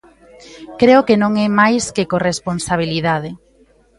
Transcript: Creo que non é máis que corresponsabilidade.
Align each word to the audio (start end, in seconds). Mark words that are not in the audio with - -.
Creo 0.81 1.01
que 1.07 1.19
non 1.21 1.31
é 1.45 1.47
máis 1.59 1.83
que 1.95 2.09
corresponsabilidade. 2.13 3.31